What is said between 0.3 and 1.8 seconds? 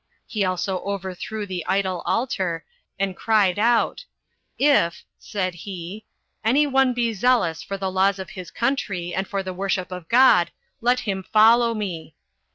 also overthrew the